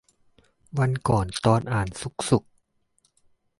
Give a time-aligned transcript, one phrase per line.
[0.77, 2.43] วันก่อนตอนอ่านซุกสุข